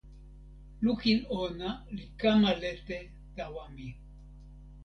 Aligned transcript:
lukin 0.83 1.19
ona 1.41 1.69
li 1.95 2.05
kama 2.19 2.51
lete 2.61 2.99
tawa 3.35 3.65
mi. 3.75 3.87